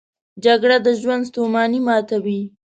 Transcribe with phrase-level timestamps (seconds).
[0.43, 2.41] جګړه د ژوند ستونی ماتوي